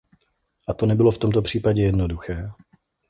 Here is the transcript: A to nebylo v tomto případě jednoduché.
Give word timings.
A 0.67 0.73
to 0.73 0.85
nebylo 0.85 1.11
v 1.11 1.17
tomto 1.17 1.41
případě 1.41 1.81
jednoduché. 1.81 2.49